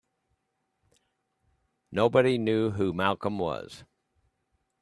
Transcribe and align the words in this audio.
Nobody 1.91 2.39
knew 2.39 2.71
who 2.71 2.91
Malcolm 2.91 3.37
was. 3.37 3.83